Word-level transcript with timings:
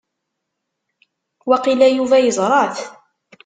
Waqila 1.49 1.87
Yuba 1.89 2.17
yeẓra-t. 2.19 2.77